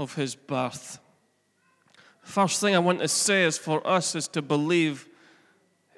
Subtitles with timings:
[0.00, 0.98] of his birth.
[2.22, 5.06] First thing I want to say is for us is to believe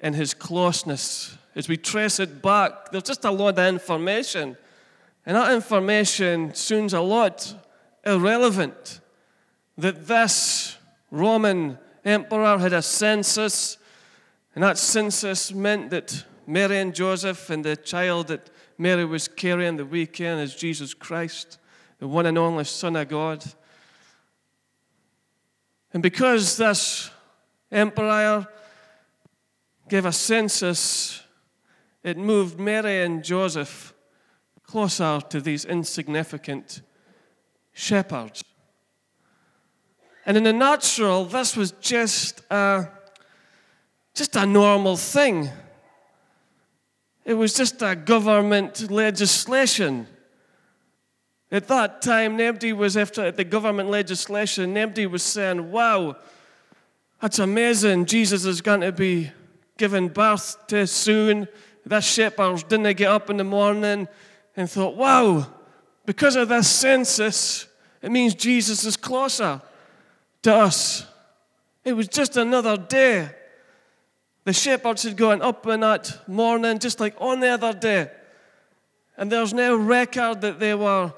[0.01, 1.37] in his closeness.
[1.55, 4.57] As we trace it back, there's just a lot of information.
[5.25, 7.55] And that information sounds a lot
[8.05, 8.99] irrelevant.
[9.77, 10.77] That this
[11.09, 13.77] Roman emperor had a census,
[14.53, 19.77] and that census meant that Mary and Joseph and the child that Mary was carrying
[19.77, 21.57] the weekend is Jesus Christ,
[21.99, 23.45] the one and only Son of God.
[25.93, 27.11] And because this
[27.71, 28.47] empire
[29.87, 31.21] gave a census,
[32.03, 33.93] it moved Mary and Joseph
[34.63, 36.81] closer to these insignificant
[37.73, 38.43] shepherds.
[40.25, 42.87] And in the natural, this was just a,
[44.15, 45.49] just a normal thing.
[47.25, 50.07] It was just a government legislation.
[51.53, 56.15] At that time, nobody was after the government legislation, nobody was saying, wow,
[57.21, 58.07] that's amazing.
[58.07, 59.29] Jesus is going to be
[59.77, 61.47] given birth to soon.
[61.85, 64.07] The shepherds didn't get up in the morning
[64.57, 65.45] and thought, wow,
[66.07, 67.67] because of this census,
[68.01, 69.61] it means Jesus is closer
[70.41, 71.05] to us.
[71.85, 73.29] It was just another day.
[74.43, 78.09] The shepherds had gone up in that morning, just like on the other day.
[79.17, 81.13] And there's no record that they were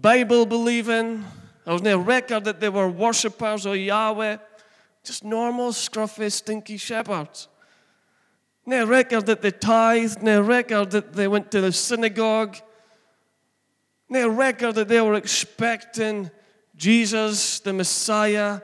[0.00, 1.24] Bible believing.
[1.64, 4.38] There was no record that they were worshippers of Yahweh.
[5.04, 7.48] Just normal, scruffy, stinky shepherds.
[8.66, 12.56] No record that they tithed, no record that they went to the synagogue,
[14.08, 16.30] no record that they were expecting
[16.76, 18.60] Jesus, the Messiah.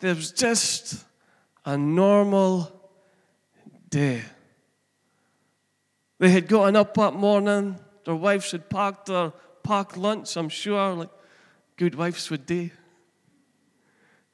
[0.00, 1.04] There was just
[1.64, 2.70] a normal
[3.88, 4.22] day.
[6.18, 10.94] They had gotten up that morning, their wives had packed their packed lunch, I'm sure,
[10.94, 11.10] like
[11.76, 12.70] good wives would do.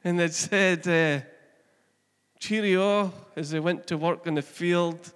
[0.05, 1.25] And they'd said, uh,
[2.39, 5.13] cheerio, as they went to work in the field.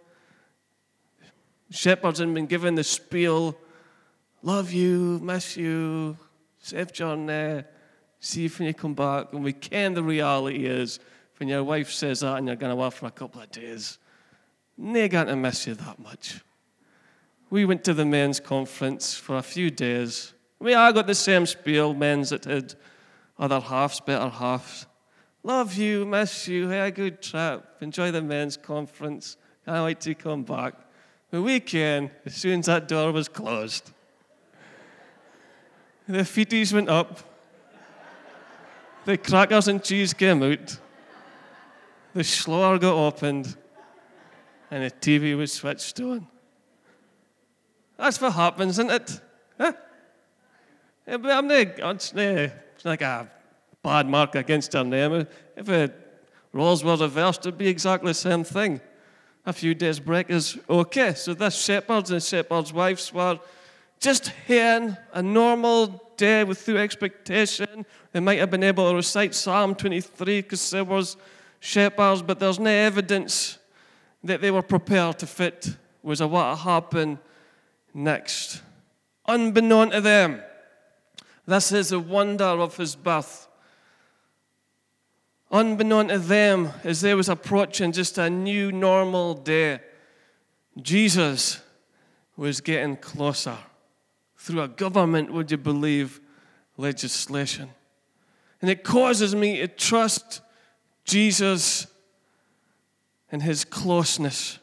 [1.71, 3.57] Shepherds had been given the spiel
[4.43, 6.17] love you, miss you,
[6.59, 7.65] safe journey,
[8.21, 9.33] see if when you come back.
[9.33, 10.99] And we can the reality is
[11.39, 13.99] when your wife says that and you're going to work for a couple of days,
[14.77, 16.41] they're going to miss you that much.
[17.53, 20.33] We went to the men's conference for a few days.
[20.59, 22.75] We all got the same spiel, men's that had
[23.39, 24.87] other halves, better halves.
[25.43, 29.37] Love you, miss you, had a good trip, enjoy the men's conference,
[29.67, 30.73] can't wait to come back.
[31.31, 33.93] The weekend, as soon as that door was closed,
[36.09, 37.19] the feeties went up,
[39.05, 40.79] the crackers and cheese came out,
[42.15, 43.55] the slaughter got opened,
[44.71, 46.29] and the TV was switched on.
[48.03, 49.21] That's what happens, isn't it?
[49.59, 49.73] Huh?
[51.07, 52.13] I'm not, it's,
[52.85, 53.31] like a
[53.81, 55.25] bad mark against her name.
[55.57, 58.81] If it, roles were reversed, it'd be exactly the same thing.
[59.47, 61.15] A few days break is okay.
[61.15, 63.39] So this shepherds and shepherds' wives were
[64.01, 67.87] just having a normal day with through expectation.
[68.11, 71.17] They might have been able to recite Psalm 23 because there was
[71.61, 73.59] shepherds, but there's no evidence
[74.25, 77.19] that they were prepared to fit was what happened
[77.95, 78.63] next.
[79.27, 80.43] Unbeknown to them,
[81.47, 83.49] this is the wonder of his birth
[85.53, 89.81] unbeknown to them, as they was approaching just a new normal day,
[90.81, 91.61] Jesus
[92.37, 93.59] was getting closer
[94.37, 96.21] through a government, would you believe,
[96.79, 97.69] legislation.
[98.63, 100.41] And it causes me to trust
[101.05, 101.87] Jesus
[103.31, 104.59] and his closeness.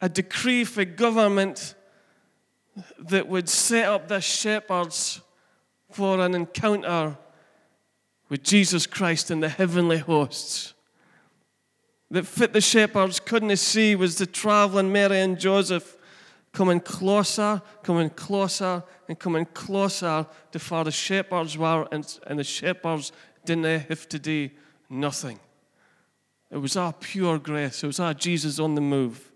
[0.00, 1.74] A decree for government
[2.98, 5.20] that would set up the shepherds
[5.90, 7.16] for an encounter
[8.28, 10.74] with Jesus Christ and the heavenly hosts.
[12.10, 15.96] That fit the shepherds couldn't see was the traveling Mary and Joseph
[16.52, 22.44] coming closer, coming closer, and coming closer to where the shepherds were, and, and the
[22.44, 23.12] shepherds
[23.44, 24.50] didn't have to do
[24.88, 25.38] nothing.
[26.50, 27.84] It was our pure grace.
[27.84, 29.29] It was our Jesus on the move.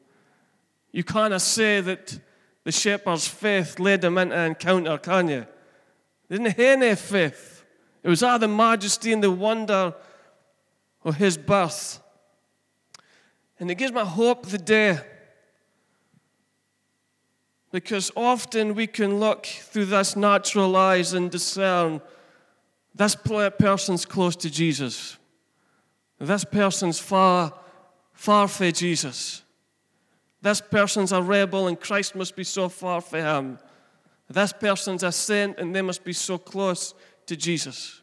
[0.95, 2.21] You cannot say that
[2.63, 5.45] the shepherd's faith led him into encounter, can you?
[6.29, 7.65] They didn't have any faith.
[8.05, 9.93] It was all the majesty and the wonder
[11.05, 12.01] of his birth.
[13.59, 15.01] And it gives me hope the day.
[17.73, 22.01] Because often we can look through this natural eyes and discern
[22.95, 25.17] this person's close to Jesus.
[26.21, 27.53] This person's far,
[28.13, 29.44] far from Jesus.
[30.45, 33.59] This person's a rebel and Christ must be so far from him.
[34.29, 36.93] This person's a saint and they must be so close
[37.25, 38.03] to Jesus.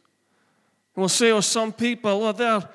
[0.96, 2.68] And we'll say, oh, some people, oh, they're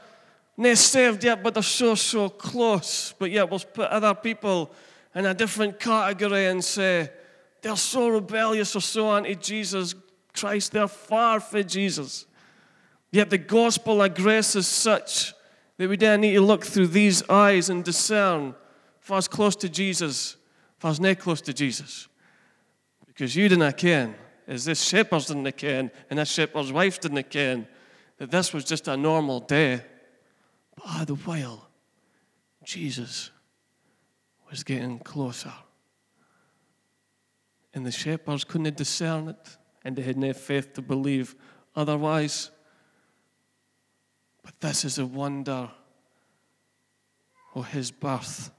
[0.55, 3.13] not saved yet, but they're so, so close.
[3.19, 4.71] But yet we'll put other people
[5.13, 7.09] in a different category and say,
[7.61, 9.95] they're so rebellious or so anti Jesus
[10.33, 12.25] Christ, they're far from Jesus.
[13.11, 15.33] Yet the gospel of grace is such
[15.75, 18.55] that we then need to look through these eyes and discern
[19.07, 20.35] if I was close to Jesus,
[20.77, 22.09] if I was not close to Jesus.
[23.05, 24.13] Because you didn't ken,
[24.45, 27.69] as this shepherds didn't ken, and this shepherd's wife didn't ken,
[28.17, 29.81] that this was just a normal day.
[30.75, 31.69] But the while,
[32.65, 33.31] Jesus
[34.49, 35.53] was getting closer.
[37.73, 41.33] And the shepherds couldn't discern it, and they had no faith to believe
[41.77, 42.51] otherwise.
[44.43, 45.71] But this is a wonder
[47.55, 48.51] of his birth.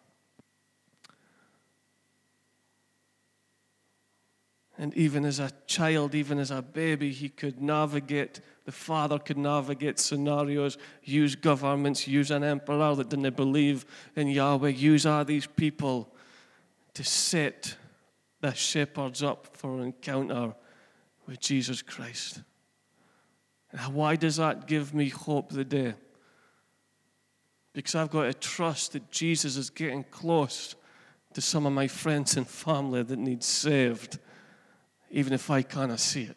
[4.78, 9.36] And even as a child, even as a baby, he could navigate, the father could
[9.36, 13.84] navigate scenarios, use governments, use an emperor that didn't believe
[14.14, 16.14] in Yahweh, use all these people
[16.94, 17.76] to set
[18.40, 20.54] the shepherds up for an encounter
[21.26, 22.42] with Jesus Christ.
[23.72, 25.94] And why does that give me hope today?
[27.72, 30.76] Because I've got to trust that Jesus is getting close
[31.34, 34.18] to some of my friends and family that need saved,
[35.10, 36.36] even if I cannot see it.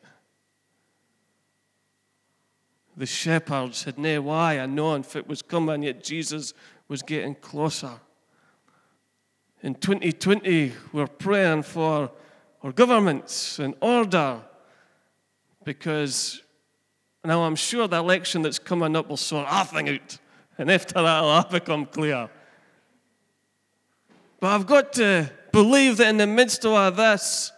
[2.98, 6.54] The shepherds had no why of knowing if it was coming, yet Jesus
[6.88, 8.00] was getting closer.
[9.64, 12.12] In 2020, we're praying for
[12.64, 14.42] our governments and order
[15.64, 16.42] because
[17.24, 20.18] now, I'm sure the election that's coming up will sort everything out,
[20.58, 22.30] and after that, it'll become clear.
[24.40, 27.52] But I've got to believe that in the midst of all this,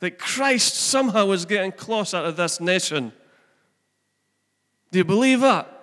[0.00, 3.12] that Christ somehow is getting closer to this nation.
[4.90, 5.74] Do you believe that?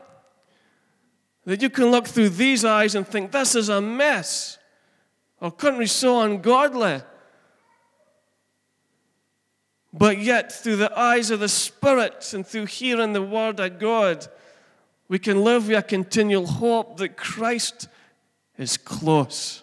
[1.46, 4.58] That you can look through these eyes and think, this is a mess.
[5.42, 7.02] Our country's so ungodly.
[9.94, 14.28] But yet, through the eyes of the Spirit and through hearing the Word of God,
[15.08, 17.88] we can live with a continual hope that Christ
[18.58, 19.62] is close.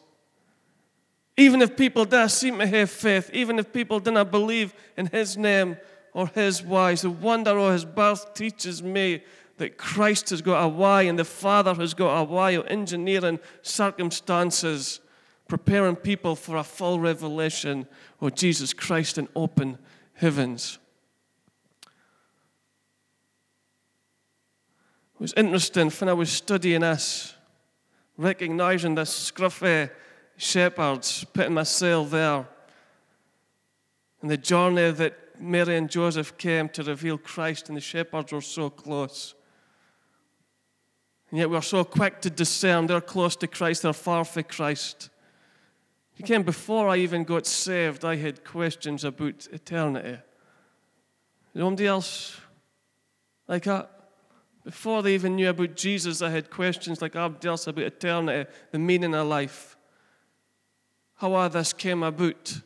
[1.42, 5.06] Even if people don't seem to have faith, even if people do not believe in
[5.06, 5.76] His name
[6.12, 9.24] or His ways, the wonder of His birth teaches me
[9.56, 13.40] that Christ has got a way and the Father has got a way of engineering
[13.60, 15.00] circumstances,
[15.48, 17.88] preparing people for a full revelation
[18.20, 19.78] of Jesus Christ and open
[20.14, 20.78] heavens.
[25.16, 27.34] It was interesting when I was studying this,
[28.16, 29.90] recognizing this scruffy
[30.36, 32.46] shepherds, putting myself there,
[34.20, 38.40] and the journey that Mary and Joseph came to reveal Christ, and the shepherds were
[38.40, 39.34] so close.
[41.30, 45.10] And yet we're so quick to discern they're close to Christ, they're far from Christ.
[46.16, 50.18] You came before I even got saved, I had questions about eternity.
[51.54, 52.40] Nobody else
[53.48, 53.90] like that?
[54.64, 58.78] Before they even knew about Jesus, I had questions like everybody else about eternity, the
[58.78, 59.76] meaning of life,
[61.22, 62.60] how all this came about.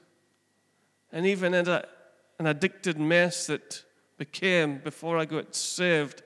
[1.12, 1.85] And even in a,
[2.38, 3.85] an addicted mess that
[4.17, 6.23] became before I got saved,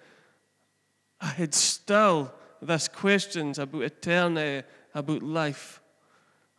[1.20, 4.64] I had still these questions about eternity,
[4.94, 5.82] about life.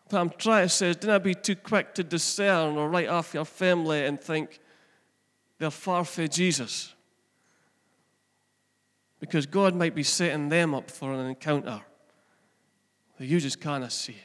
[0.09, 3.33] But I'm trying to say, do not be too quick to discern or write off
[3.33, 4.59] your family and think
[5.57, 6.93] they're far from Jesus.
[9.21, 11.79] Because God might be setting them up for an encounter
[13.17, 14.17] that you just can't see.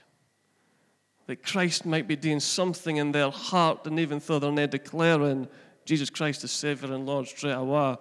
[1.26, 5.48] That Christ might be doing something in their heart, and even though they're not declaring
[5.84, 7.96] Jesus Christ as Savior and Lord straight away,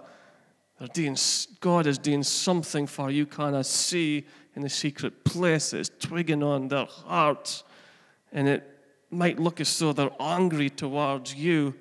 [0.79, 1.17] they're doing,
[1.59, 5.73] God is doing something for you cannot see in the secret place.
[5.73, 7.63] It's twigging on their hearts
[8.31, 8.63] and it
[9.09, 11.73] might look as though they're angry towards you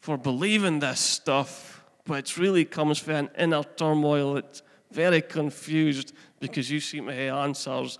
[0.00, 6.14] for believing this stuff, but it really comes from an inner turmoil that's very confused
[6.40, 7.98] because you seem to have answers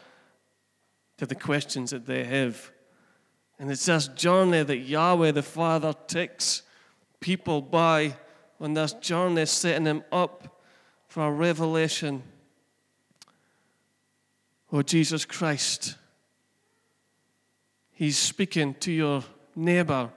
[1.19, 2.71] to the questions that they have.
[3.59, 6.63] And it's this journey that Yahweh the Father takes
[7.21, 8.17] people by
[8.61, 10.63] on this journey, setting them up
[11.09, 12.23] for a revelation
[14.73, 15.97] Oh, Jesus Christ.
[17.93, 20.11] He's speaking to your neighbor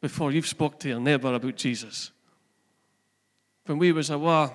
[0.00, 2.10] before you've spoke to your neighbor about Jesus.
[3.66, 4.50] When we was away,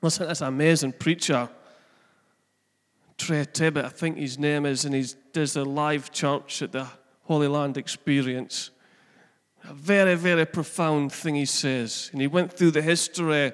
[0.00, 1.48] listen to this amazing preacher,
[3.16, 6.86] Trey Tibbet, I think his name is, and he does a live church at the
[7.22, 8.70] Holy Land Experience.
[9.68, 12.10] A very, very profound thing he says.
[12.12, 13.52] And he went through the history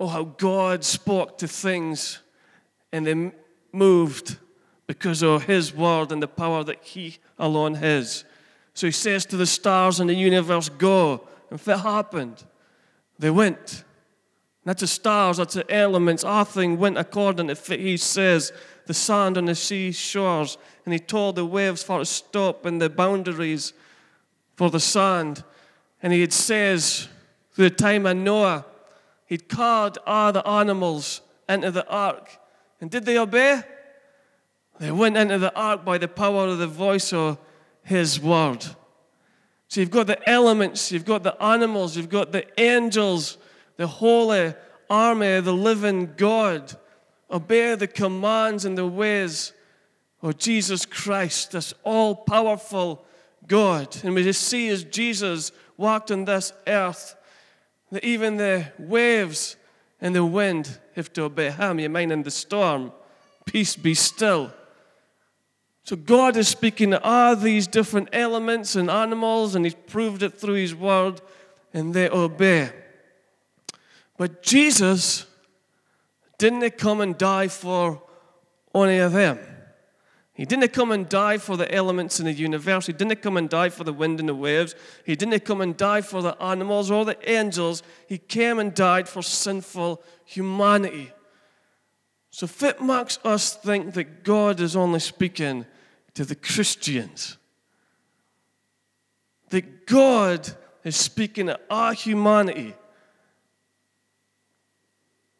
[0.00, 2.20] of how God spoke to things
[2.92, 3.32] and they
[3.72, 4.36] moved
[4.86, 8.24] because of his word and the power that he alone has.
[8.74, 11.28] So he says to the stars in the universe, Go.
[11.50, 12.42] And if it happened,
[13.18, 13.84] they went.
[14.64, 16.24] Not to stars, that's to elements.
[16.24, 18.52] Everything went according to what he says.
[18.86, 20.58] The sand on the seashores.
[20.84, 23.72] And he told the waves for to stop and the boundaries
[24.56, 25.42] for the sand.
[26.02, 27.08] And he says,
[27.52, 28.64] through the time of Noah,
[29.26, 32.28] he'd called all the animals into the ark.
[32.80, 33.62] And did they obey?
[34.78, 37.38] They went into the ark by the power of the voice of
[37.84, 38.64] his word.
[39.68, 43.38] So you've got the elements, you've got the animals, you've got the angels,
[43.76, 44.54] the holy
[44.88, 46.74] army of the living God.
[47.30, 49.52] Obey the commands and the ways
[50.20, 53.04] of Jesus Christ, this all powerful
[53.46, 53.96] God.
[54.04, 57.16] And we just see as Jesus walked on this earth
[57.90, 59.56] that even the waves
[60.00, 61.78] and the wind have to obey him.
[61.78, 62.92] You mind in the storm,
[63.46, 64.52] peace be still.
[65.84, 70.38] So God is speaking to all these different elements and animals, and He's proved it
[70.38, 71.20] through His word,
[71.74, 72.70] and they obey.
[74.16, 75.26] But Jesus
[76.38, 78.02] didn't come and die for
[78.74, 79.38] any of them.
[80.34, 82.86] He didn't come and die for the elements in the universe.
[82.86, 84.74] He didn't come and die for the wind and the waves.
[85.04, 87.82] He didn't come and die for the animals or the angels.
[88.08, 91.12] He came and died for sinful humanity.
[92.30, 95.66] So it makes us think that God is only speaking
[96.14, 97.36] to the Christians.
[99.50, 100.48] That God
[100.82, 102.74] is speaking to our humanity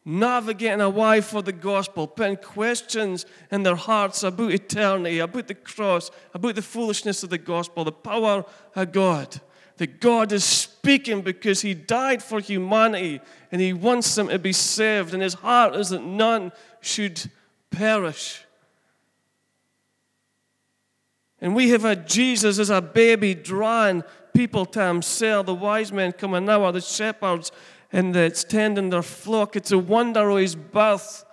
[0.05, 6.11] navigating away for the gospel, putting questions in their hearts about eternity, about the cross,
[6.33, 8.45] about the foolishness of the gospel, the power
[8.75, 9.39] of God.
[9.77, 14.53] That God is speaking because He died for humanity and He wants them to be
[14.53, 17.29] saved, and His heart is that none should
[17.71, 18.43] perish.
[21.39, 25.45] And we have had Jesus as a baby drawing people to Himself.
[25.45, 27.51] The wise men coming now are the shepherds
[27.93, 29.55] and that's tending their flock.
[29.55, 31.23] It's a wonder of his birth.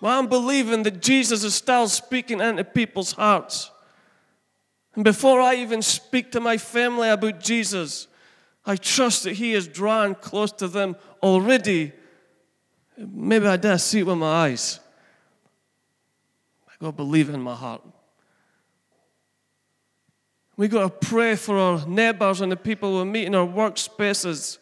[0.00, 3.70] Well, I'm believing that Jesus is still speaking into people's hearts.
[4.94, 8.08] And before I even speak to my family about Jesus,
[8.64, 11.92] I trust that He is drawing close to them already.
[12.96, 14.80] Maybe I dare see it with my eyes.
[16.66, 17.82] I got to believe in my heart.
[20.56, 24.56] We got to pray for our neighbors and the people we meet in our workspaces.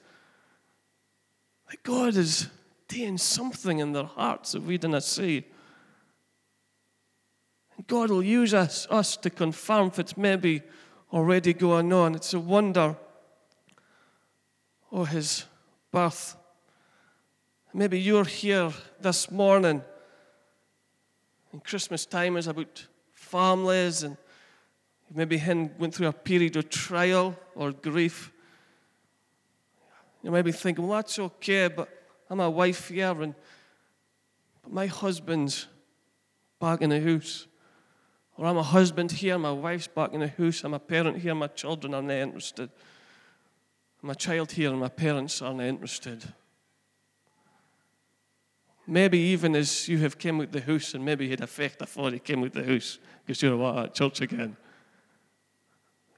[1.70, 2.48] That God is
[2.88, 5.44] doing something in their hearts that we didn't see.
[7.76, 10.62] And God will use us, us to confirm if it's maybe
[11.12, 12.14] already going on.
[12.14, 12.96] It's a wonder
[14.90, 15.44] of His
[15.90, 16.36] birth.
[17.72, 19.82] Maybe you're here this morning,
[21.52, 24.16] and Christmas time is about families, and
[25.12, 28.30] maybe he went through a period of trial or grief.
[30.24, 31.86] You may be thinking, well, that's okay, but
[32.30, 33.34] I'm a wife here, and
[34.62, 35.66] but my husband's
[36.58, 37.46] back in the house.
[38.38, 40.64] Or I'm a husband here, my wife's back in the house.
[40.64, 42.70] I'm a parent here, my children are not interested.
[44.02, 46.24] I'm a child here, and my parents are not interested.
[48.86, 52.18] Maybe even as you have came out the house, and maybe had effect before you
[52.18, 54.56] came out the house, because you're at church again.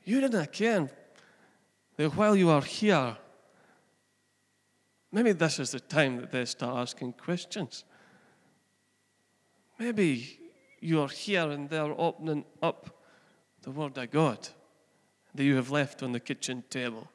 [0.04, 0.88] You didn't care
[1.96, 3.16] that while you are here,
[5.16, 7.84] Maybe this is the time that they start asking questions.
[9.78, 10.38] Maybe
[10.78, 13.02] you're here and they're opening up
[13.62, 14.46] the Word of God
[15.34, 17.08] that you have left on the kitchen table.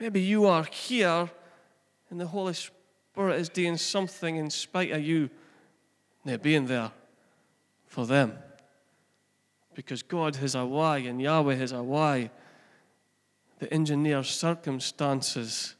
[0.00, 1.30] Maybe you are here
[2.10, 5.30] and the Holy Spirit is doing something in spite of you
[6.24, 6.90] not being there
[7.86, 8.38] for them.
[9.72, 12.32] Because God has a way and Yahweh has a way
[13.60, 15.76] that engineers circumstances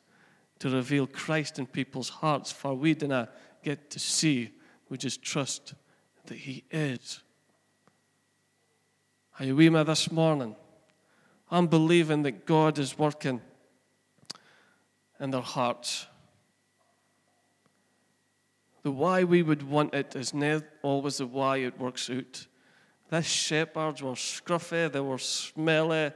[0.63, 4.53] to reveal Christ in people's hearts, for we do not get to see,
[4.89, 5.75] we just trust
[6.27, 7.21] that He is.
[9.41, 10.55] Are you with me this morning?
[11.51, 13.41] I'm believing that God is working
[15.19, 16.07] in their hearts.
[18.85, 22.47] The why we would want it is not always the why it works out.
[23.11, 26.13] These shepherds were scruffy, they were smelly,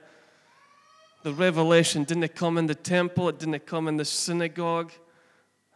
[1.27, 4.93] the revelation didn't come in the temple, it didn't come in the synagogue.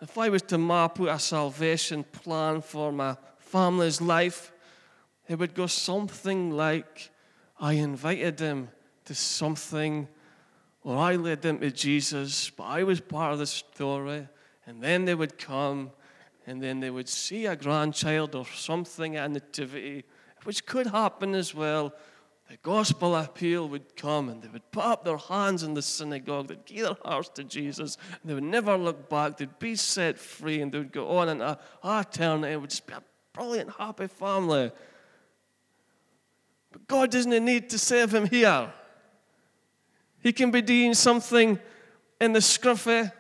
[0.00, 4.52] If I was to map out a salvation plan for my family's life,
[5.26, 7.10] it would go something like
[7.58, 8.68] I invited them
[9.06, 10.06] to something,
[10.84, 14.28] or I led them to Jesus, but I was part of the story.
[14.66, 15.90] And then they would come,
[16.46, 20.04] and then they would see a grandchild or something at nativity,
[20.44, 21.92] which could happen as well.
[22.50, 26.48] The gospel appeal would come, and they would put up their hands in the synagogue,
[26.48, 30.18] they'd give their hearts to Jesus, and they would never look back, they'd be set
[30.18, 32.52] free, and they would go on into eternity.
[32.52, 33.02] It would just be a
[33.32, 34.72] brilliant, happy family.
[36.72, 38.72] But God doesn't need to save him here.
[40.18, 41.56] He can be doing something
[42.20, 43.12] in the scruffy,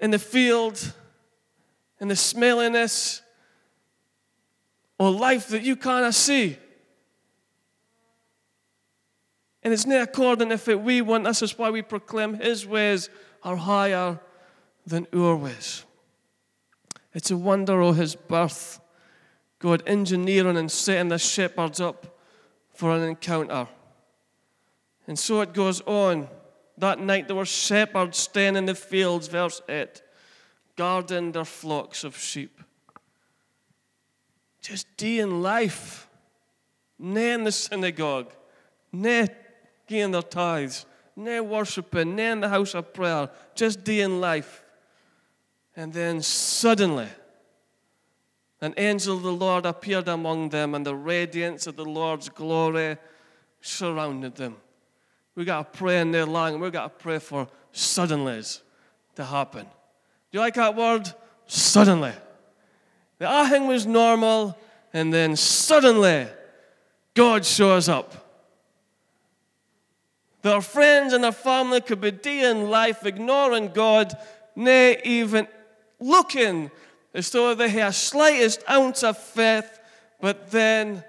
[0.00, 0.94] in the field,
[2.00, 3.20] in the smelliness,
[4.98, 6.56] or life that you cannot see.
[9.62, 11.24] And it's not according if it we want.
[11.24, 13.08] This is why we proclaim His ways
[13.42, 14.18] are higher
[14.86, 15.84] than our ways.
[17.14, 18.80] It's a wonder of His birth.
[19.58, 22.18] God engineering and setting the shepherds up
[22.74, 23.68] for an encounter.
[25.06, 26.28] And so it goes on.
[26.78, 30.02] That night there were shepherds staying in the fields, verse 8,
[30.74, 32.60] guarding their flocks of sheep.
[34.60, 36.08] Just day in life,
[36.98, 38.32] nay in the synagogue,
[38.90, 39.28] nay
[39.92, 44.64] giving their tithes, nay worshipping, nay in the house of prayer, just day in life.
[45.76, 47.08] And then suddenly,
[48.60, 52.96] an angel of the Lord appeared among them, and the radiance of the Lord's glory
[53.60, 54.56] surrounded them.
[55.34, 56.62] We got to pray in their language.
[56.62, 58.60] We got to pray for suddenlies
[59.16, 59.64] to happen.
[59.64, 61.12] Do you like that word?
[61.46, 62.12] Suddenly.
[63.18, 64.56] The ahing was normal,
[64.92, 66.28] and then suddenly
[67.14, 68.21] God shows up.
[70.42, 74.12] Their friends and their family could be doing life, ignoring God,
[74.56, 75.46] nay, even
[76.00, 76.70] looking
[77.14, 79.78] as though they had slightest ounce of faith,
[80.20, 81.04] but then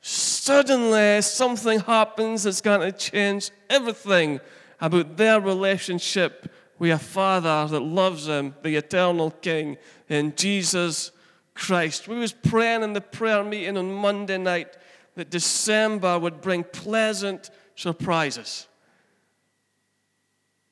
[0.00, 4.40] suddenly something happens that's going to change everything
[4.80, 9.76] about their relationship with a Father that loves them, the eternal King,
[10.08, 11.10] in Jesus
[11.54, 12.08] Christ.
[12.08, 14.76] We was praying in the prayer meeting on Monday night
[15.14, 18.66] that December would bring pleasant surprises.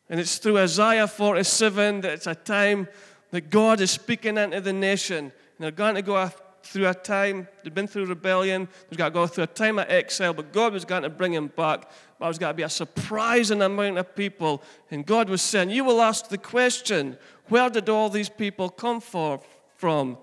[0.09, 2.88] And it's through Isaiah 47 that it's a time
[3.31, 5.19] that God is speaking into the nation.
[5.19, 6.31] And they're going to go
[6.62, 9.87] through a time, they've been through rebellion, they've got to go through a time of
[9.88, 11.91] exile, but God was going to bring him back.
[12.19, 14.62] But there's got to be a surprising amount of people.
[14.91, 19.01] And God was saying, You will ask the question, where did all these people come
[19.01, 19.41] for,
[19.77, 20.19] from?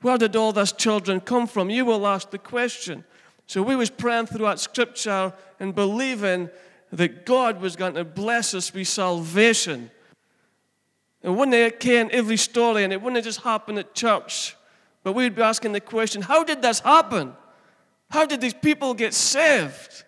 [0.00, 1.70] Where did all these children come from?
[1.70, 3.04] You will ask the question.
[3.48, 6.50] So we was praying throughout scripture and believing
[6.92, 9.90] that God was going to bless us with salvation.
[11.22, 14.54] And wouldn't it came every story, and it wouldn't have just happen at church.
[15.02, 17.32] But we'd be asking the question how did this happen?
[18.10, 20.04] How did these people get saved?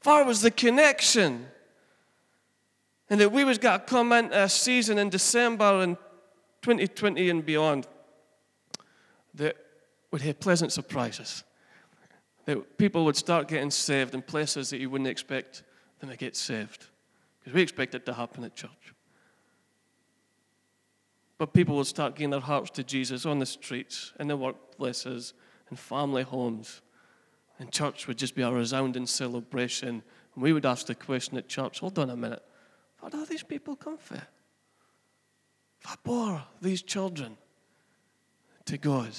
[0.00, 1.46] Far was the connection?
[3.10, 5.96] And that we was going to come into a season in December in
[6.62, 7.86] 2020 and beyond
[9.34, 9.56] that
[10.10, 11.44] would have pleasant surprises.
[12.46, 15.62] That people would start getting saved in places that you wouldn't expect
[16.00, 16.86] them to get saved.
[17.40, 18.70] Because we expect it to happen at church.
[21.38, 25.32] But people would start giving their hearts to Jesus on the streets, in the workplaces,
[25.70, 26.80] in family homes.
[27.58, 30.02] And church would just be a resounding celebration.
[30.34, 32.42] And we would ask the question at church hold on a minute,
[33.00, 34.22] where are these people come from?
[35.84, 37.36] What bore these children
[38.64, 39.12] to God?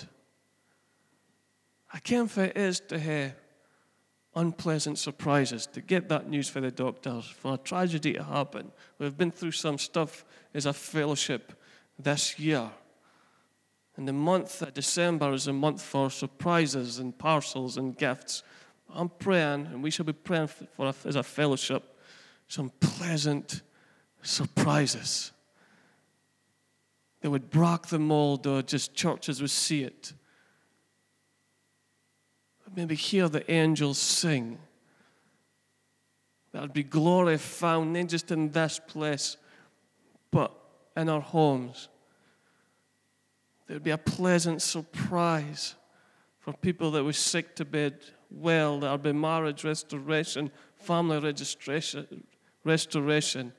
[1.93, 3.34] I came for it is to have
[4.36, 8.71] unpleasant surprises, to get that news for the doctors, for a tragedy to happen.
[9.00, 11.54] We've been through some stuff as a fellowship
[11.97, 12.69] this year.
[13.95, 18.43] And the month of December is a month for surprises and parcels and gifts.
[18.93, 21.84] I'm praying, and we should be praying for, as a fellowship,
[22.47, 23.63] some pleasant
[24.21, 25.32] surprises
[27.21, 30.13] that would break the mold or just churches would see it.
[32.75, 34.60] Maybe hear the angels sing.
[36.53, 39.38] Would be glory found not just in this place,
[40.32, 40.51] but
[40.95, 41.88] in our homes.
[43.67, 45.75] There would be a pleasant surprise
[46.39, 47.99] for people that were sick to bed
[48.32, 48.80] well.
[48.80, 52.23] There would be marriage restoration, family registration,
[52.63, 53.53] restoration.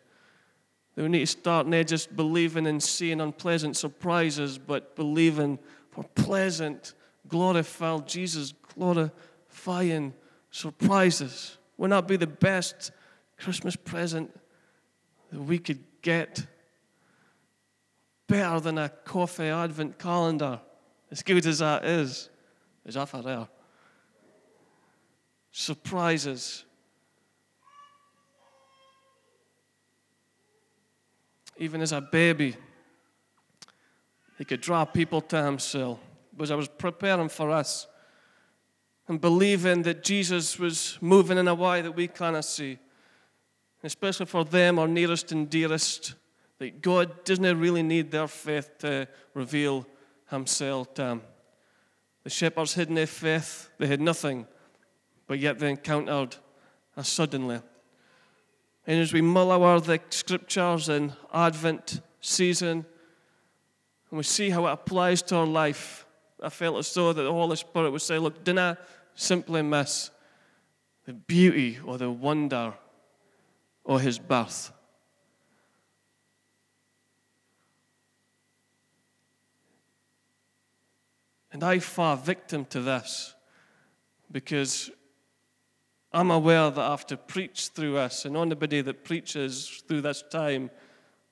[0.95, 5.59] They would need to start not just believing and seeing unpleasant surprises, but believing
[5.91, 6.95] for pleasant,
[7.29, 10.15] glorified Jesus, glorifying
[10.51, 11.59] surprises.
[11.77, 12.91] Would not be the best
[13.39, 14.35] Christmas present
[15.31, 16.47] that we could get
[18.27, 20.61] better than a coffee advent calendar,
[21.11, 22.31] as good as that is.
[22.85, 23.49] Is that for there?
[25.59, 26.65] surprises.
[31.57, 32.55] Even as a baby,
[34.39, 35.99] he could draw people to himself.
[36.39, 37.89] Because I was preparing for us
[39.09, 42.79] and believing that Jesus was moving in a way that we cannot see,
[43.83, 46.15] especially for them, our nearest and dearest,
[46.59, 49.85] that God doesn't really need their faith to reveal
[50.31, 51.23] himself to them.
[52.23, 54.47] The shepherds in their faith, they had nothing,
[55.27, 56.37] but yet they encountered
[56.97, 57.61] us suddenly.
[58.87, 62.87] And as we mull over the scriptures in Advent season,
[64.11, 66.07] and we see how it applies to our life,
[66.43, 68.79] I felt as though that the Holy Spirit would say, Look, do not
[69.15, 70.11] simply miss
[71.05, 72.75] the beauty or the wonder
[73.85, 74.73] of his birth.
[81.51, 83.35] And I fall victim to this
[84.31, 84.91] because
[86.13, 90.71] I'm aware that after preach through us and anybody that preaches through this time,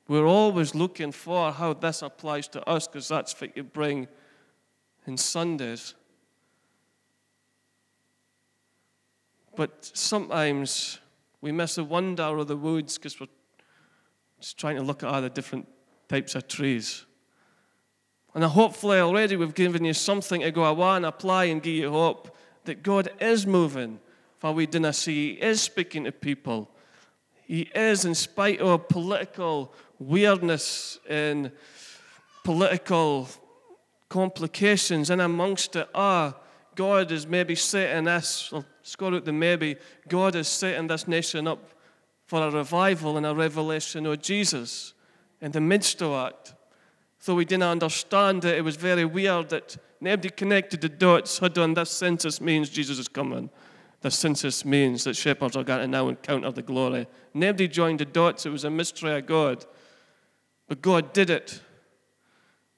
[0.08, 4.08] we're always looking for how this applies to us because that's what you bring
[5.06, 5.94] in Sundays.
[9.54, 10.98] But sometimes
[11.40, 13.28] we miss the wonder of the woods because we're
[14.40, 15.66] just trying to look at the different
[16.08, 17.04] types of trees.
[18.34, 21.90] And hopefully already we've given you something to go away and apply and give you
[21.90, 23.98] hope that God is moving
[24.38, 25.34] for we didn't see.
[25.34, 26.70] He is speaking to people.
[27.46, 31.52] He is, in spite of political weirdness and
[32.44, 33.28] political
[34.08, 36.34] complications, and amongst it, ah,
[36.74, 39.76] God is maybe setting us, well, score out the maybe,
[40.08, 41.72] God is setting this nation up
[42.26, 44.92] for a revival and a revelation of Jesus
[45.40, 46.54] in the midst of it.
[47.24, 51.38] Though we didn't understand it, it was very weird that nobody connected the dots.
[51.38, 53.50] Had done this census means Jesus is coming.
[54.02, 57.08] The census means that shepherds are going to now encounter the glory.
[57.34, 58.46] Nobody joined the dots.
[58.46, 59.64] It was a mystery of God.
[60.68, 61.60] But God did it.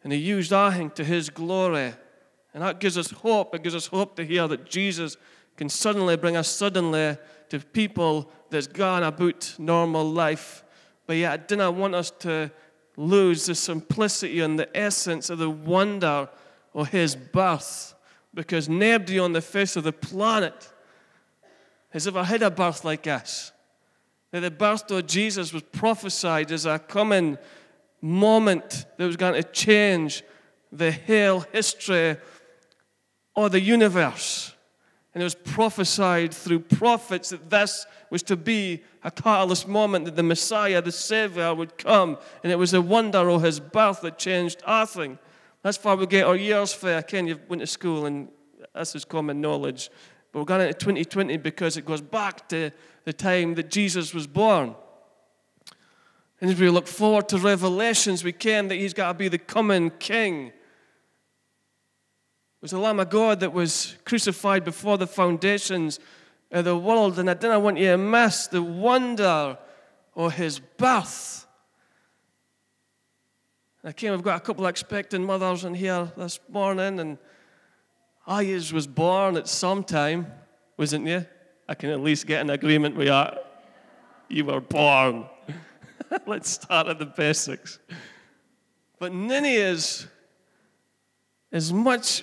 [0.09, 1.93] And He used our thing to His glory.
[2.55, 3.55] And that gives us hope.
[3.55, 5.19] It gives us hope to hear that Jesus
[5.59, 7.19] can suddenly bring us suddenly
[7.51, 10.65] to people that's gone about normal life.
[11.07, 12.51] But yet, I didn't want us to
[12.97, 16.31] lose the simplicity and the essence of the wonder
[16.73, 17.95] of his birth
[18.33, 20.73] because nobody on the face of the planet
[21.91, 23.53] has ever had a birth like this.
[24.31, 27.37] That the birth of Jesus was prophesied as a coming
[28.01, 30.23] moment that was going to change
[30.73, 32.17] the whole history
[33.37, 34.55] of the universe.
[35.15, 40.17] And it was prophesied through prophets that this was to be a catalyst moment that
[40.17, 42.19] the Messiah, the Savior, would come.
[42.43, 45.19] And it was a wonder of his birth that changed everything.
[45.63, 47.03] That's why we get our years fair.
[47.03, 48.29] Ken, you went to school, and
[48.75, 49.91] this is common knowledge.
[50.31, 52.71] But we're going into 2020 because it goes back to
[53.05, 54.75] the time that Jesus was born.
[56.41, 59.39] And as we look forward to Revelations, we can that he's got to be the
[59.39, 60.47] coming king.
[60.49, 60.53] It
[62.63, 65.99] was the Lamb of God that was crucified before the foundations
[66.51, 67.19] of the world.
[67.19, 69.59] And I didn't want you to miss the wonder
[70.15, 71.47] of his birth.
[73.85, 77.17] Again, we've got a couple of mothers in here this morning, and
[78.27, 80.27] Ayers was born at some time,
[80.77, 81.25] wasn't you?
[81.69, 83.63] I can at least get an agreement with that.
[84.29, 85.27] You were born.
[86.27, 87.79] Let's start at the basics.
[88.99, 90.07] But Ninny is
[91.53, 92.23] as much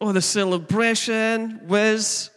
[0.00, 2.30] of the celebration was,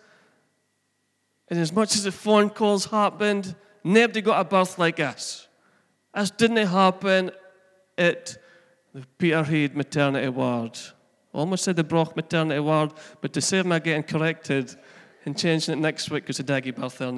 [1.50, 5.48] and as much as the phone calls happened, nobody got a birth like us.
[6.14, 7.32] This didn't happen
[7.98, 8.38] at
[8.94, 10.78] the Peterhead Maternity Ward.
[11.34, 14.74] almost said the Broch Maternity Ward, but to save my getting corrected
[15.26, 17.16] and changing it next week because the Daggy birth there in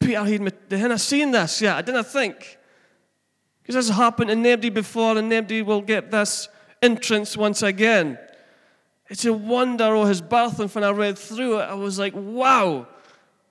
[0.00, 0.24] mayor.
[0.24, 1.76] Peterhead, they hadn't seen this yet.
[1.76, 2.58] I didn't think.
[3.62, 6.48] Because this has happened to nobody before, and nobody will get this
[6.82, 8.18] entrance once again.
[9.08, 12.12] It's a wonder of his birth, and when I read through it, I was like,
[12.14, 12.86] wow,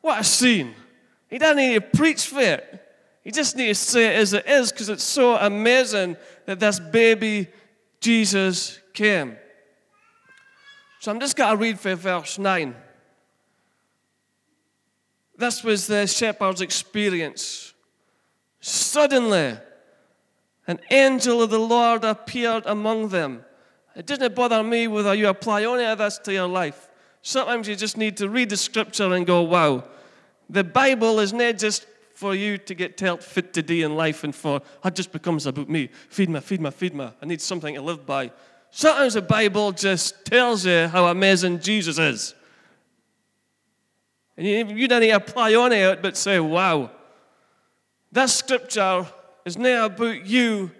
[0.02, 0.74] what a scene.
[1.30, 2.82] He doesn't need to preach for it.
[3.24, 6.80] He just needs to say it as it is because it's so amazing that this
[6.80, 7.48] baby
[8.00, 9.36] Jesus came.
[11.00, 12.76] So I'm just going to read for verse 9.
[15.38, 17.74] This was the shepherd's experience.
[18.60, 19.58] Suddenly,
[20.68, 23.44] an angel of the Lord appeared among them
[23.96, 26.90] it doesn't bother me whether you apply any of this to your life.
[27.22, 29.86] Sometimes you just need to read the scripture and go, wow.
[30.50, 34.36] The Bible is not just for you to get told fit today in life and
[34.36, 35.90] for, it just becomes about me.
[36.10, 37.10] Feed me, feed me, feed me.
[37.22, 38.32] I need something to live by.
[38.70, 42.36] Sometimes the Bible just tells you how amazing Jesus is.
[44.38, 46.92] And you, you didn't apply on it, but say, wow.
[48.12, 49.06] that scripture
[49.46, 50.72] is not about you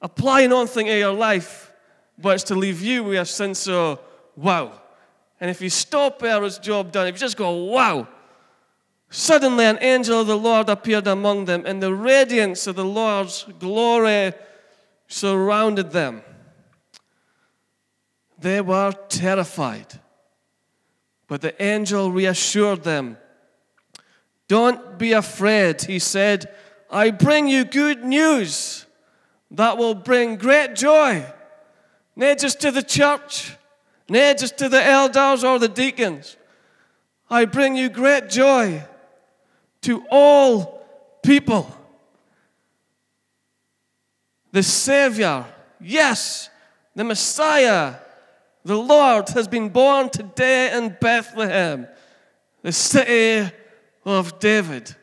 [0.00, 1.72] applying on things in your life,
[2.18, 3.98] but it's to leave you with a sense of
[4.36, 4.80] wow.
[5.40, 7.06] And if you stop there, it's job done.
[7.06, 8.08] If you just go, wow.
[9.10, 13.44] Suddenly, an angel of the Lord appeared among them, and the radiance of the Lord's
[13.58, 14.32] glory
[15.06, 16.22] surrounded them.
[18.38, 20.00] They were terrified.
[21.34, 23.18] But the angel reassured them.
[24.46, 26.48] Don't be afraid, he said.
[26.88, 28.86] I bring you good news
[29.50, 31.26] that will bring great joy,
[32.14, 33.56] not just to the church,
[34.08, 36.36] not just to the elders or the deacons.
[37.28, 38.84] I bring you great joy
[39.80, 40.86] to all
[41.24, 41.68] people.
[44.52, 45.44] The Savior,
[45.80, 46.48] yes,
[46.94, 47.96] the Messiah,
[48.64, 51.86] the Lord has been born today in Bethlehem,
[52.62, 53.52] the city
[54.04, 54.94] of David.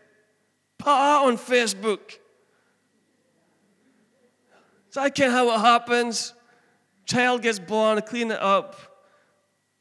[0.77, 2.17] Put that on Facebook.
[4.89, 6.33] So I can't how it happens.
[7.05, 8.75] Child gets born, clean it up.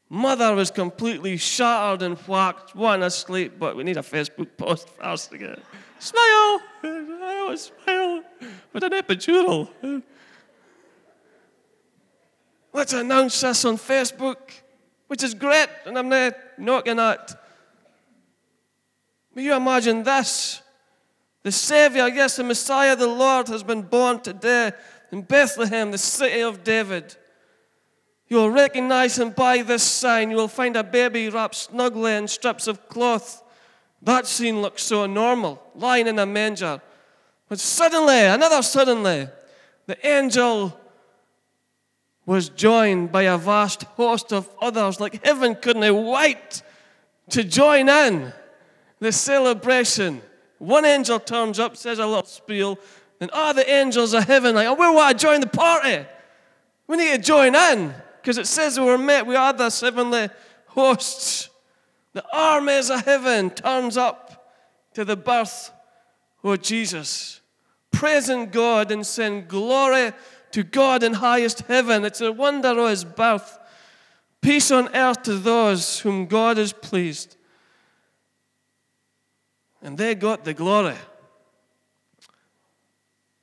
[0.09, 5.31] Mother was completely shattered and whacked, one asleep, but we need a Facebook post fast
[5.31, 5.59] again.
[5.99, 6.61] Smile!
[6.83, 8.23] I smile
[8.73, 9.69] with an epidural.
[12.73, 14.37] Let's announce this on Facebook,
[15.07, 17.41] which is great, and I'm not knocking that.
[19.33, 20.61] But you imagine this
[21.43, 24.71] the Savior, yes, the Messiah, the Lord, has been born today
[25.11, 27.15] in Bethlehem, the city of David.
[28.27, 30.29] You'll recognize him by this sign.
[30.29, 33.43] You will find a baby wrapped snugly in strips of cloth.
[34.03, 36.81] That scene looks so normal, lying in a manger.
[37.49, 39.27] But suddenly, another suddenly,
[39.87, 40.79] the angel
[42.31, 46.63] was joined by a vast host of others, like heaven couldn't wait
[47.29, 48.31] to join in
[49.01, 50.21] the celebration.
[50.57, 52.79] One angel turns up, says a little spiel,
[53.19, 56.05] and all the angels of heaven, like, oh, we want to join the party.
[56.87, 60.29] We need to join in, because it says we were met with other heavenly
[60.67, 61.49] hosts.
[62.13, 64.55] The armies of heaven turns up
[64.93, 65.69] to the birth
[66.45, 67.41] of Jesus,
[67.91, 70.13] praising God and saying, Glory
[70.51, 72.05] to God in highest heaven.
[72.05, 73.59] It's a wonder of his birth.
[74.41, 77.37] Peace on earth to those whom God is pleased
[79.81, 80.95] and they got the glory.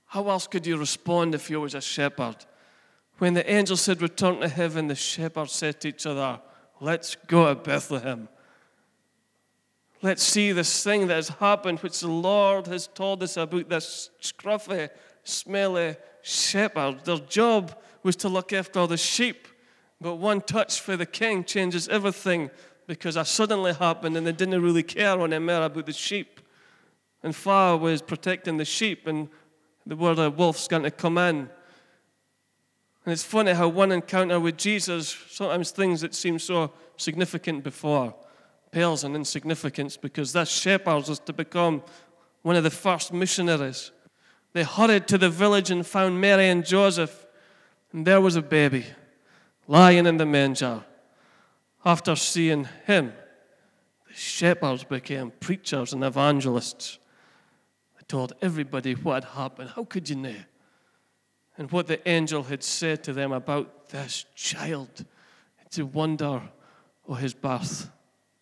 [0.06, 2.36] How else could you respond if you was a shepherd?
[3.18, 6.40] When the angel said, Return to heaven, the shepherds said to each other,
[6.80, 8.28] Let's go to Bethlehem.
[10.00, 14.10] Let's see this thing that has happened, which the Lord has told us about this
[14.22, 14.88] scruffy,
[15.24, 15.96] smelly
[16.28, 16.78] shepherd.
[16.78, 19.48] Uh, Their job was to look after the sheep,
[20.00, 22.50] but one touch for the king changes everything
[22.86, 26.40] because that suddenly happened and they didn't really care anymore about the sheep.
[27.22, 29.28] And Pharaoh was protecting the sheep, and
[29.84, 31.50] the word of wolf's going to come in.
[33.04, 38.14] And it's funny how one encounter with Jesus, sometimes things that seem so significant before,
[38.70, 41.82] pales in insignificance because this shepherd was to become
[42.42, 43.90] one of the first missionaries.
[44.52, 47.26] They hurried to the village and found Mary and Joseph,
[47.92, 48.86] and there was a baby
[49.66, 50.84] lying in the manger.
[51.84, 53.12] After seeing him,
[54.08, 56.98] the shepherds became preachers and evangelists.
[57.96, 59.70] They told everybody what had happened.
[59.76, 60.36] How could you know?
[61.56, 65.04] And what the angel had said to them about this child.
[65.64, 66.42] It's a wonder
[67.06, 67.90] of his birth.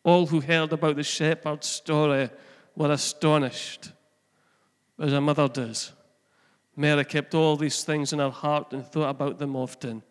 [0.04, 2.30] All who heard about the shepherd's story
[2.76, 3.90] were astonished,
[4.98, 5.92] as a mother does.
[6.76, 10.02] Mary kept all these things in her heart and thought about them often.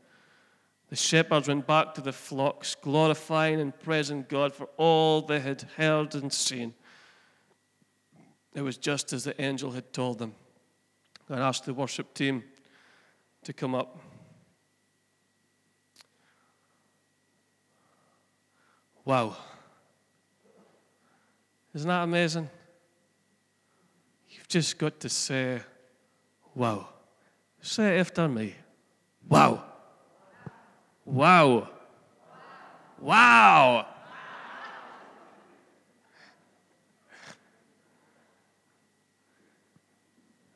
[0.89, 5.63] The shepherds went back to the flocks, glorifying and praising God for all they had
[5.78, 6.73] heard and seen.
[8.56, 10.34] It was just as the angel had told them.
[11.30, 12.43] I asked the worship team
[13.43, 13.99] to come up.
[19.04, 19.36] Wow.
[21.73, 22.49] Isn't that amazing?
[24.30, 25.62] You've just got to say,
[26.56, 26.88] wow.
[27.62, 28.56] Say after me.
[29.28, 29.63] Wow.
[31.04, 31.70] Wow.
[33.00, 33.88] Wow.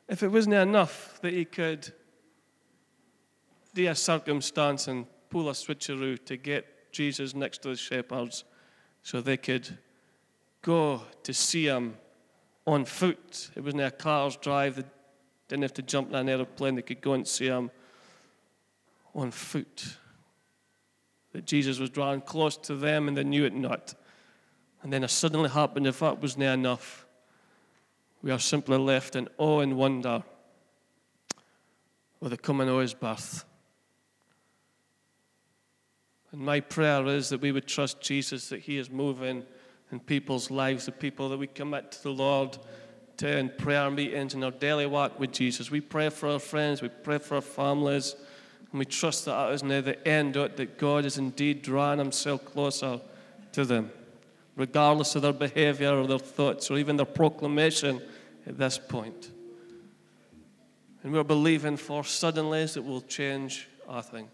[0.08, 1.94] If it wasn't enough that he could
[3.76, 8.44] do a circumstance and pull a switcheroo to get Jesus next to the shepherds
[9.04, 9.78] so they could
[10.62, 11.96] go to see him
[12.66, 13.52] on foot.
[13.56, 14.84] It wasn't a car's drive, they
[15.50, 17.72] didn't have to jump in an aeroplane, they could go and see him
[19.14, 19.98] on foot
[21.34, 23.94] that Jesus was drawing close to them and they knew it not.
[24.82, 27.06] And then it suddenly happened, if that was not enough,
[28.22, 30.24] we are simply left in awe and wonder
[32.20, 33.46] with the coming of his birth.
[36.32, 39.44] And my prayer is that we would trust Jesus, that he is moving
[39.92, 42.58] in people's lives, the people that we commit to the Lord
[43.28, 45.70] in prayer meetings and our daily walk with Jesus.
[45.70, 48.16] We pray for our friends, we pray for our families,
[48.72, 51.62] and we trust that that is near the end of it, that God is indeed
[51.62, 53.02] drawing himself closer
[53.54, 53.92] to them,
[54.56, 58.02] regardless of their behavior or their thoughts or even their proclamation
[58.46, 59.32] at this point.
[61.04, 64.30] And we're believing for suddenlies that will change our thing.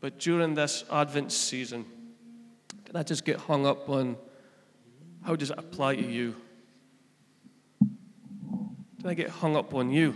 [0.00, 1.84] But during this Advent season,
[2.84, 4.16] can I just get hung up on
[5.24, 6.34] how does it apply to you?
[9.00, 10.14] Can I get hung up on you?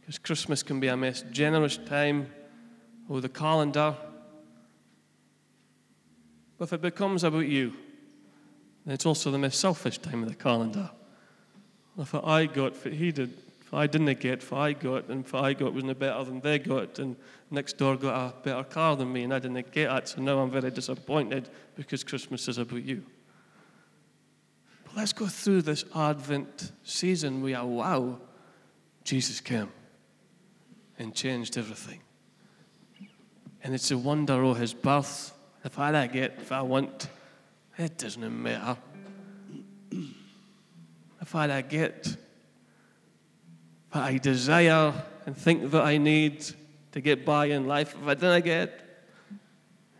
[0.00, 2.30] Because Christmas can be a most generous time
[3.08, 3.96] with the calendar.
[6.58, 7.72] But if it becomes about you,
[8.84, 10.90] then it's also the most selfish time of the calendar.
[11.98, 15.34] If I got what he did, if I didn't get what I got, and if
[15.34, 17.16] I got wasn't better than they got, and
[17.50, 20.38] next door got a better car than me, and I didn't get it, so now
[20.38, 23.04] I'm very disappointed because Christmas is about you.
[24.96, 28.18] Let's go through this Advent season We are wow,
[29.04, 29.70] Jesus came
[30.98, 32.00] and changed everything.
[33.62, 35.32] And it's a wonder of his birth.
[35.64, 37.08] If I get, if I want,
[37.78, 38.76] it doesn't matter.
[41.20, 42.16] If I get
[43.92, 44.92] what I desire
[45.26, 46.44] and think that I need
[46.92, 48.80] to get by in life, if I didn't get,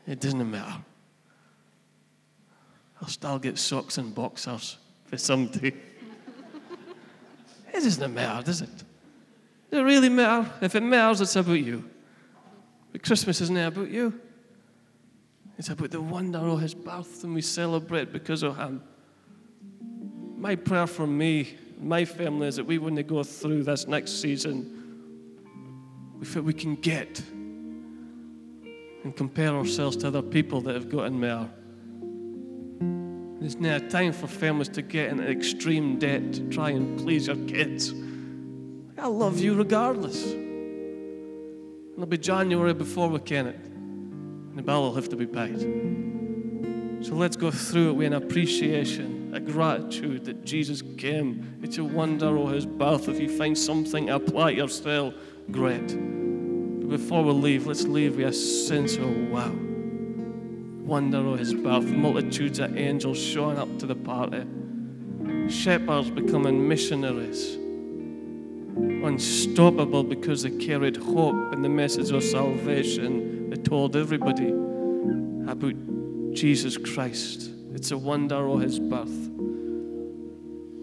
[0.06, 0.78] it doesn't matter.
[3.00, 5.68] I'll still get socks and boxers for someday.
[7.72, 8.76] it doesn't matter, does it?
[9.70, 10.50] Does it really matter?
[10.60, 11.88] If it matters, it's about you.
[12.92, 14.20] But Christmas isn't about you.
[15.56, 18.82] It's about the wonder of his birth, and we celebrate because of him.
[20.36, 24.76] My prayer for me, my family, is that we wouldn't go through this next season
[26.18, 27.22] with what we can get
[29.04, 31.48] and compare ourselves to other people that have gotten more.
[33.50, 37.34] It's now time for families to get into extreme debt to try and please your
[37.48, 37.92] kids.
[38.96, 40.24] I love you regardless.
[40.24, 43.56] It'll be January before we can it.
[43.56, 45.58] And the bill will have to be paid.
[47.04, 51.58] So let's go through it with an appreciation, a gratitude that Jesus came.
[51.60, 53.08] It's a wonder oh, of his birth.
[53.08, 55.12] If you find something to apply yourself,
[55.50, 55.88] great.
[55.88, 59.69] But before we leave, let's leave with a sense of wow
[60.90, 64.44] wonder of his birth, multitudes of angels showing up to the party,
[65.48, 67.54] shepherds becoming missionaries,
[68.74, 73.50] unstoppable because they carried hope and the message of salvation.
[73.50, 77.52] They told everybody about Jesus Christ.
[77.72, 79.30] It's a wonder of his birth.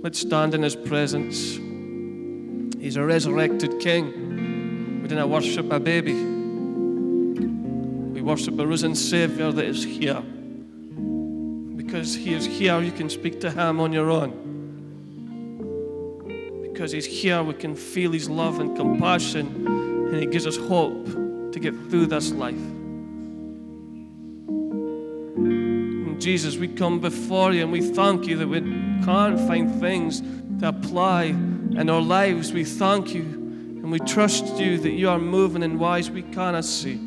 [0.03, 1.57] Let's stand in his presence.
[2.81, 5.01] He's a resurrected king.
[5.01, 6.36] We didn't worship a baby
[8.27, 10.21] worship a risen Savior that is here.
[11.77, 14.43] Because He is here, you can speak to Him on your own.
[16.61, 21.05] Because He's here, we can feel His love and compassion, and He gives us hope
[21.53, 22.53] to get through this life.
[25.37, 28.59] And Jesus, we come before you and we thank you that we
[29.05, 30.19] can't find things
[30.59, 32.51] to apply in our lives.
[32.51, 36.65] We thank you and we trust you that you are moving in ways we cannot
[36.65, 37.06] see.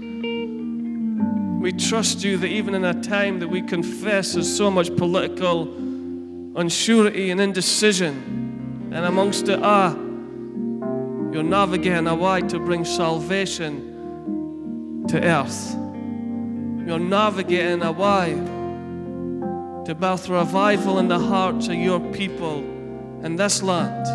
[1.60, 5.66] We trust you that even in a time that we confess there's so much political
[5.66, 15.22] unsurety and indecision, and amongst it, ah, you're navigating a way to bring salvation to
[15.22, 15.74] earth.
[16.88, 18.32] You're navigating a way
[19.84, 22.60] to birth revival in the hearts of your people
[23.22, 24.06] in this land.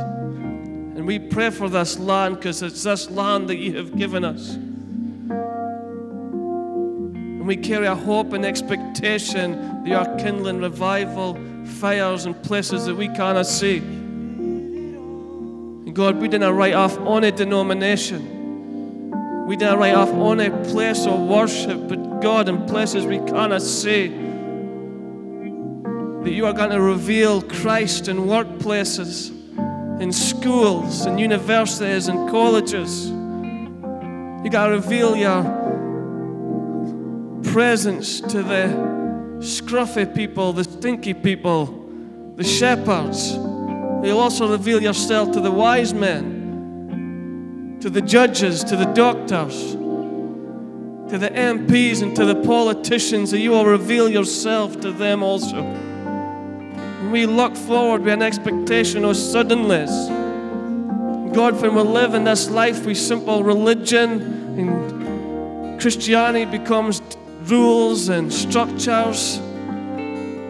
[0.97, 4.57] And we pray for this land because it's this land that you have given us.
[7.45, 11.37] And we carry a hope and expectation that you are kindling revival
[11.79, 13.77] fires in places that we cannot see.
[13.77, 19.45] And God, we didn't write off on a denomination.
[19.45, 23.61] We didn't write off on a place of worship, but God, in places we cannot
[23.61, 24.07] see,
[26.23, 29.29] that you are going to reveal Christ in workplaces,
[30.01, 33.11] in schools, in universities, and colleges.
[33.11, 35.64] You got to reveal your
[37.55, 38.67] presence to the
[39.39, 41.87] scruffy people, the stinky people,
[42.35, 43.31] the shepherds.
[43.31, 49.71] You'll also reveal yourself to the wise men, to the judges, to the doctors.
[49.71, 55.61] to the MPs and to the politicians, you will reveal yourself to them also.
[57.09, 60.09] We look forward with an expectation of suddenness.
[61.33, 64.21] God, when we live in this life with simple religion
[64.59, 67.01] and Christianity becomes
[67.49, 69.39] rules and structures,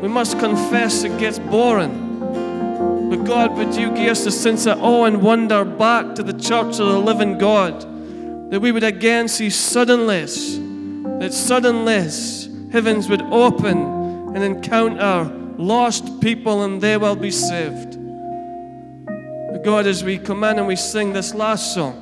[0.02, 2.02] we must confess it gets boring.
[3.10, 6.34] But God, would you give us a sense of awe and wonder back to the
[6.34, 7.82] church of the living God?
[8.52, 10.58] That we would again see suddenlies,
[11.20, 17.98] that suddenlies, heavens would open and encounter lost people and they will be saved.
[19.52, 22.02] But God, as we come in and we sing this last song,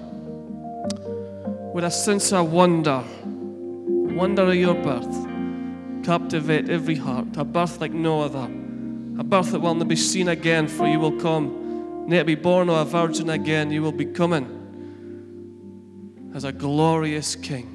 [1.73, 3.03] with a sense of wonder,
[4.15, 5.27] wonder of your birth,
[6.03, 8.49] captivate every heart, a birth like no other
[9.17, 12.07] a birth that will not be seen again, for you will come.
[12.07, 14.59] Nay, be born of a virgin again, you will be coming
[16.33, 17.69] as a glorious King.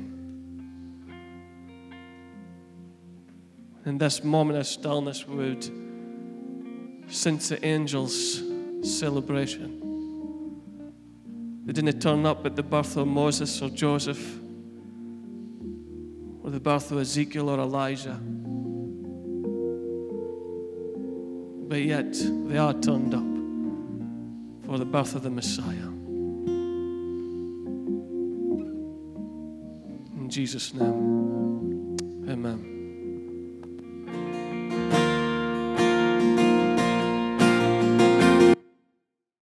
[3.86, 5.70] In this moment of stillness, we would
[7.09, 8.43] sense the angels'
[8.82, 9.84] celebration.
[11.64, 14.38] They didn't turn up at the birth of Moses or Joseph,
[16.49, 18.18] or the birth of Ezekiel or Elijah.
[21.68, 22.11] but yet
[22.46, 25.90] they are turned up for the birth of the Messiah.
[30.16, 32.78] In Jesus' name, amen.